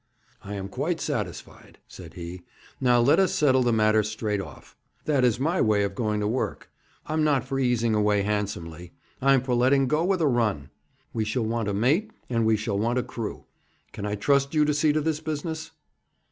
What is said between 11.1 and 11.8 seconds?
We shall want a